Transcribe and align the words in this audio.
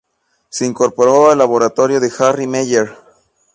Se 0.49 0.65
incorporó 0.65 1.29
al 1.29 1.37
laboratorio 1.37 1.99
de 1.99 2.11
Harry 2.17 2.47
Meyer. 2.47 2.91